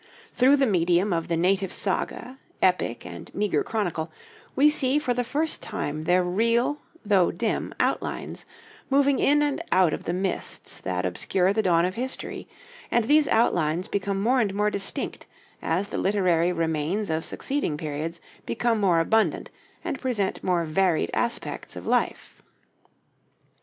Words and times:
Through 0.33 0.55
the 0.55 0.65
medium 0.65 1.13
of 1.13 1.27
the 1.27 1.37
native 1.37 1.71
saga, 1.71 2.39
epic, 2.59 3.05
and 3.05 3.29
meagre 3.35 3.63
chronicle, 3.63 4.11
we 4.55 4.67
see 4.67 4.97
for 4.97 5.13
the 5.13 5.23
first 5.23 5.61
time 5.61 6.05
their 6.05 6.23
real 6.23 6.79
though 7.05 7.29
dim 7.29 7.71
outlines, 7.79 8.47
moving 8.89 9.19
in 9.19 9.43
and 9.43 9.61
out 9.71 9.93
of 9.93 10.05
the 10.05 10.13
mists 10.13 10.79
that 10.79 11.05
obscure 11.05 11.53
the 11.53 11.61
dawn 11.61 11.85
of 11.85 11.93
history; 11.93 12.47
and 12.89 13.05
these 13.05 13.27
outlines 13.27 13.87
become 13.87 14.19
more 14.19 14.39
and 14.41 14.55
more 14.55 14.71
distinct 14.71 15.27
as 15.61 15.89
the 15.89 15.99
literary 15.99 16.51
remains 16.51 17.11
of 17.11 17.23
succeeding 17.23 17.77
periods 17.77 18.19
become 18.43 18.79
more 18.79 18.99
abundant 18.99 19.51
and 19.83 20.01
present 20.01 20.43
more 20.43 20.65
varied 20.65 21.11
aspects 21.13 21.75
of 21.75 21.85
life. 21.85 22.41